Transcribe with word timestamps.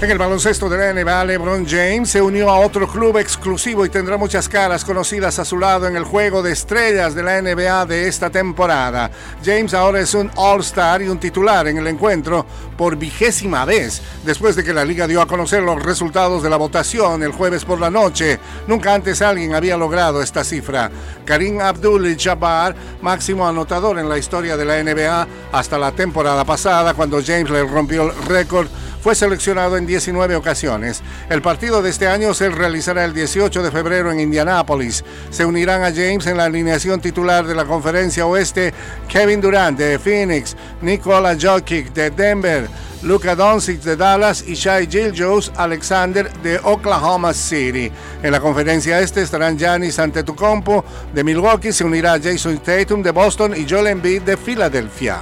En 0.00 0.08
el 0.12 0.16
baloncesto 0.16 0.68
de 0.68 0.78
la 0.78 0.92
NBA, 0.92 1.24
LeBron 1.24 1.66
James 1.66 2.08
se 2.08 2.22
unió 2.22 2.50
a 2.50 2.60
otro 2.60 2.86
club 2.86 3.18
exclusivo 3.18 3.84
y 3.84 3.88
tendrá 3.88 4.16
muchas 4.16 4.48
caras 4.48 4.84
conocidas 4.84 5.40
a 5.40 5.44
su 5.44 5.58
lado 5.58 5.88
en 5.88 5.96
el 5.96 6.04
juego 6.04 6.40
de 6.40 6.52
estrellas 6.52 7.16
de 7.16 7.24
la 7.24 7.42
NBA 7.42 7.84
de 7.84 8.06
esta 8.06 8.30
temporada. 8.30 9.10
James 9.44 9.74
ahora 9.74 9.98
es 9.98 10.14
un 10.14 10.30
All-Star 10.36 11.02
y 11.02 11.08
un 11.08 11.18
titular 11.18 11.66
en 11.66 11.78
el 11.78 11.86
encuentro 11.88 12.46
por 12.76 12.94
vigésima 12.94 13.64
vez, 13.64 14.00
después 14.24 14.54
de 14.54 14.62
que 14.62 14.72
la 14.72 14.84
liga 14.84 15.08
dio 15.08 15.20
a 15.20 15.26
conocer 15.26 15.64
los 15.64 15.82
resultados 15.82 16.44
de 16.44 16.50
la 16.50 16.58
votación 16.58 17.24
el 17.24 17.32
jueves 17.32 17.64
por 17.64 17.80
la 17.80 17.90
noche. 17.90 18.38
Nunca 18.68 18.94
antes 18.94 19.20
alguien 19.20 19.56
había 19.56 19.76
logrado 19.76 20.22
esta 20.22 20.44
cifra. 20.44 20.92
Karim 21.24 21.60
Abdul-Jabbar, 21.60 22.76
máximo 23.02 23.48
anotador 23.48 23.98
en 23.98 24.08
la 24.08 24.16
historia 24.16 24.56
de 24.56 24.64
la 24.64 24.80
NBA 24.80 25.26
hasta 25.50 25.76
la 25.76 25.90
temporada 25.90 26.44
pasada, 26.44 26.94
cuando 26.94 27.20
James 27.20 27.50
le 27.50 27.64
rompió 27.64 28.04
el 28.04 28.26
récord 28.28 28.68
fue 29.00 29.14
seleccionado 29.14 29.76
en 29.76 29.86
19 29.86 30.36
ocasiones. 30.36 31.02
El 31.28 31.42
partido 31.42 31.82
de 31.82 31.90
este 31.90 32.08
año 32.08 32.34
se 32.34 32.48
realizará 32.48 33.04
el 33.04 33.14
18 33.14 33.62
de 33.62 33.70
febrero 33.70 34.10
en 34.10 34.20
Indianápolis. 34.20 35.04
Se 35.30 35.44
unirán 35.44 35.82
a 35.82 35.92
James 35.92 36.26
en 36.26 36.36
la 36.36 36.44
alineación 36.44 37.00
titular 37.00 37.46
de 37.46 37.54
la 37.54 37.64
Conferencia 37.64 38.26
Oeste 38.26 38.72
Kevin 39.08 39.40
Durant 39.40 39.78
de 39.78 39.98
Phoenix, 39.98 40.56
Nikola 40.82 41.36
Jokic 41.40 41.92
de 41.92 42.10
Denver, 42.10 42.68
Luka 43.02 43.34
Doncic 43.34 43.80
de 43.82 43.96
Dallas 43.96 44.44
y 44.46 44.54
Shai 44.54 44.88
Gilgeous 44.88 45.52
Alexander 45.56 46.32
de 46.42 46.58
Oklahoma 46.62 47.32
City. 47.32 47.92
En 48.22 48.32
la 48.32 48.40
conferencia 48.40 49.00
este 49.00 49.22
estarán 49.22 49.58
Giannis 49.58 49.98
Antetokounmpo 49.98 50.84
de 51.14 51.24
Milwaukee, 51.24 51.72
se 51.72 51.84
unirá 51.84 52.18
Jason 52.20 52.58
Tatum 52.58 53.02
de 53.02 53.12
Boston 53.12 53.54
y 53.56 53.68
Joel 53.68 53.88
Embiid 53.88 54.22
de 54.22 54.36
Filadelfia. 54.36 55.20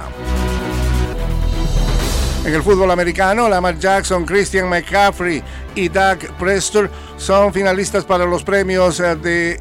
En 2.47 2.53
el 2.53 2.63
fútbol 2.63 2.89
americano, 2.91 3.49
Lamar 3.49 3.77
Jackson, 3.77 4.23
Christian 4.23 4.69
McCaffrey 4.69 5.43
y 5.75 5.89
Doug 5.89 6.19
Preston 6.39 6.89
son 7.17 7.51
finalistas 7.51 8.05
para 8.05 8.23
los 8.23 8.41
premios 8.45 9.01
eh, 9.01 9.17
de 9.17 9.59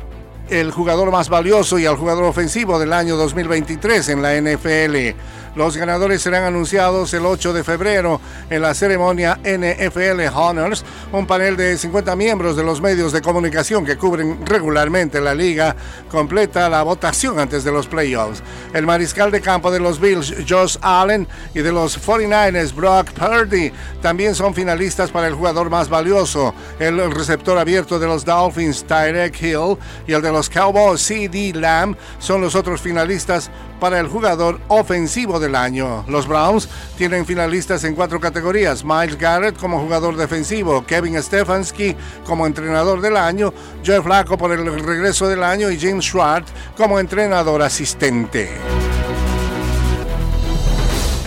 el 0.49 0.71
jugador 0.71 1.11
más 1.11 1.29
valioso 1.29 1.81
y 1.81 1.87
al 1.87 1.97
jugador 1.97 2.23
ofensivo 2.23 2.79
del 2.79 2.93
año 2.93 3.17
2023 3.17 4.09
en 4.11 4.23
la 4.23 4.41
NFL. 4.41 5.19
Los 5.57 5.75
ganadores 5.79 6.21
serán 6.21 6.45
anunciados 6.45 7.15
el 7.15 7.25
8 7.25 7.55
de 7.55 7.65
febrero 7.65 8.21
en 8.51 8.61
la 8.61 8.75
ceremonia 8.75 9.41
NFL 9.43 10.27
Honors. 10.35 10.85
Un 11.13 11.27
panel 11.27 11.57
de 11.57 11.79
50 11.79 12.15
miembros 12.15 12.57
de 12.57 12.63
los 12.63 12.83
medios 12.83 13.11
de 13.11 13.23
comunicación 13.23 13.87
que 13.87 13.97
cubren 13.97 14.45
regularmente 14.45 15.19
la 15.19 15.35
liga 15.35 15.75
completa 16.11 16.69
la 16.69 16.83
votación 16.83 17.39
antes 17.39 17.65
de 17.65 17.73
los 17.73 17.87
playoffs. 17.87 18.43
El 18.75 18.85
mariscal 18.85 19.31
de 19.31 19.41
campo 19.41 19.71
de 19.71 19.81
los 19.81 19.99
Bills, 19.99 20.35
Josh 20.47 20.77
Allen, 20.83 21.27
y 21.55 21.61
de 21.61 21.73
los 21.73 21.99
49ers, 22.07 22.75
Brock 22.75 23.13
Purdy, 23.13 23.73
también 24.03 24.35
son 24.35 24.53
finalistas 24.53 25.11
para 25.11 25.27
el 25.27 25.35
jugador 25.35 25.71
más 25.71 25.89
valioso. 25.89 26.55
El 26.79 27.11
receptor 27.11 27.57
abierto 27.57 27.99
de 27.99 28.07
los 28.07 28.27
Dolphins, 28.27 28.85
Tyrek 28.85 29.41
Hill, 29.41 29.79
y 30.07 30.13
el 30.13 30.21
de 30.21 30.33
los 30.33 30.51
Cowboys, 30.51 31.01
C.D. 31.01 31.55
Lamb, 31.55 31.97
son 32.19 32.43
los 32.43 32.55
otros 32.55 32.83
finalistas 32.83 33.51
para 33.81 34.01
el 34.01 34.09
jugador 34.09 34.61
ofensivo 34.69 35.39
año. 35.55 36.05
Los 36.09 36.27
Browns 36.27 36.69
tienen 36.97 37.27
finalistas 37.27 37.85
en 37.85 37.95
cuatro 37.95 38.21
categorías. 38.21 38.85
Miles 38.85 39.19
Garrett 39.19 39.59
como 39.59 39.81
jugador 39.81 40.17
defensivo, 40.17 40.85
Kevin 40.85 41.23
Stefanski 41.23 41.97
como 42.25 42.47
entrenador 42.47 43.01
del 43.01 43.17
año, 43.17 43.53
Joe 43.85 44.03
Flacco 44.03 44.37
por 44.37 44.53
el 44.53 44.65
regreso 44.85 45.29
del 45.29 45.43
año 45.43 45.71
y 45.71 45.79
James 45.79 46.05
Schwartz 46.05 46.51
como 46.77 46.99
entrenador 46.99 47.63
asistente. 47.63 48.51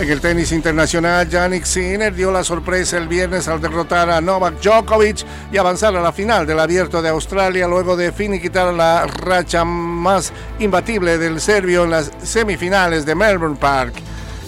En 0.00 0.08
el 0.08 0.18
tenis 0.22 0.50
internacional, 0.52 1.28
Yannick 1.28 1.64
Sinner 1.64 2.14
dio 2.14 2.32
la 2.32 2.42
sorpresa 2.42 2.96
el 2.96 3.06
viernes 3.06 3.48
al 3.48 3.60
derrotar 3.60 4.08
a 4.08 4.22
Novak 4.22 4.58
Djokovic 4.62 5.26
y 5.52 5.58
avanzar 5.58 5.94
a 5.94 6.00
la 6.00 6.10
final 6.10 6.46
del 6.46 6.58
Abierto 6.58 7.02
de 7.02 7.10
Australia 7.10 7.68
luego 7.68 7.98
de 7.98 8.10
finiquitar 8.10 8.72
la 8.72 9.06
racha 9.06 9.62
más 9.62 10.32
imbatible 10.58 11.18
del 11.18 11.38
serbio 11.38 11.84
en 11.84 11.90
las 11.90 12.10
semifinales 12.22 13.04
de 13.04 13.14
Melbourne 13.14 13.58
Park. 13.60 13.92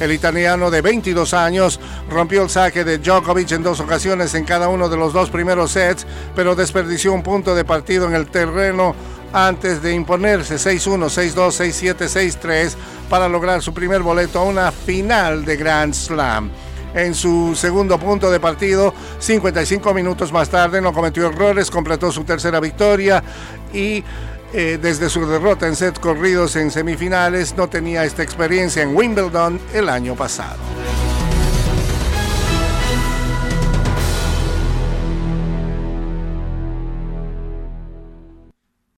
El 0.00 0.12
italiano 0.12 0.70
de 0.70 0.80
22 0.80 1.34
años 1.34 1.80
rompió 2.10 2.42
el 2.42 2.50
saque 2.50 2.84
de 2.84 2.98
Djokovic 2.98 3.52
en 3.52 3.62
dos 3.62 3.80
ocasiones 3.80 4.34
en 4.34 4.44
cada 4.44 4.68
uno 4.68 4.88
de 4.88 4.96
los 4.96 5.12
dos 5.12 5.30
primeros 5.30 5.72
sets, 5.72 6.06
pero 6.34 6.54
desperdició 6.54 7.12
un 7.12 7.22
punto 7.22 7.54
de 7.54 7.64
partido 7.64 8.06
en 8.06 8.14
el 8.14 8.26
terreno 8.26 8.94
antes 9.32 9.82
de 9.82 9.94
imponerse 9.94 10.56
6-1, 10.56 11.34
6-2, 11.34 11.94
6-7, 11.94 12.40
6-3 12.40 12.74
para 13.08 13.28
lograr 13.28 13.62
su 13.62 13.72
primer 13.72 14.02
boleto 14.02 14.40
a 14.40 14.44
una 14.44 14.72
final 14.72 15.44
de 15.44 15.56
Grand 15.56 15.94
Slam. 15.94 16.50
En 16.94 17.14
su 17.14 17.54
segundo 17.54 17.98
punto 17.98 18.30
de 18.30 18.38
partido, 18.38 18.92
55 19.18 19.94
minutos 19.94 20.30
más 20.30 20.50
tarde, 20.50 20.82
no 20.82 20.92
cometió 20.92 21.26
errores, 21.26 21.70
completó 21.70 22.12
su 22.12 22.24
tercera 22.24 22.60
victoria 22.60 23.22
y 23.72 24.04
eh, 24.52 24.78
desde 24.80 25.08
su 25.08 25.26
derrota 25.26 25.66
en 25.66 25.76
set 25.76 25.98
corridos 25.98 26.56
en 26.56 26.70
semifinales 26.70 27.56
no 27.56 27.68
tenía 27.68 28.04
esta 28.04 28.22
experiencia 28.22 28.82
en 28.82 28.94
Wimbledon 28.94 29.60
el 29.72 29.88
año 29.88 30.14
pasado. 30.14 30.81